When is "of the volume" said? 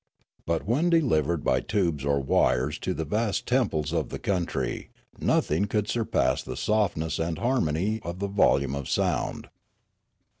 8.01-8.73